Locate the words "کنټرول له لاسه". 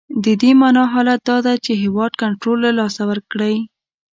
2.21-3.01